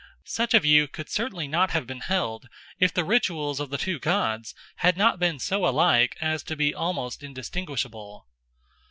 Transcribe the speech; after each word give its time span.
Such 0.25 0.55
a 0.55 0.59
view 0.59 0.87
could 0.87 1.09
certainly 1.11 1.47
not 1.47 1.69
have 1.69 1.85
been 1.85 1.99
held 1.99 2.47
if 2.79 2.91
the 2.91 3.03
rituals 3.03 3.59
of 3.59 3.69
the 3.69 3.77
two 3.77 3.99
gods 3.99 4.55
had 4.77 4.97
not 4.97 5.19
been 5.19 5.37
so 5.37 5.63
alike 5.67 6.17
as 6.19 6.41
to 6.45 6.55
be 6.55 6.73
almost 6.73 7.21
indistinguishable. 7.21 8.25